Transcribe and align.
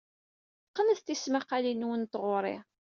Qqnet 0.69 1.01
tismaqqalin-nwen 1.05 2.01
n 2.05 2.09
tɣuri. 2.13 2.57